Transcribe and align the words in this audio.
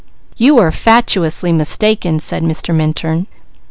"You 0.35 0.57
are 0.57 0.71
fatuously 0.71 1.51
mistaken!" 1.51 2.17
said 2.19 2.41
Mr. 2.41 2.73
Minturn. 2.73 3.27